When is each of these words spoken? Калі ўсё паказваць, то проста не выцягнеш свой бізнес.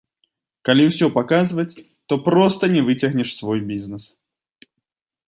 Калі 0.67 0.83
ўсё 0.87 1.09
паказваць, 1.17 1.77
то 2.13 2.19
проста 2.29 2.63
не 2.77 2.81
выцягнеш 2.87 3.29
свой 3.41 3.59
бізнес. 3.69 4.03